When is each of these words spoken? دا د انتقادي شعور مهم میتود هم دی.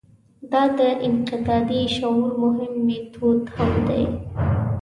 دا 0.51 0.63
د 0.77 0.81
انتقادي 1.07 1.81
شعور 1.97 2.31
مهم 2.43 2.73
میتود 2.85 3.41
هم 3.55 3.71
دی. 3.87 4.03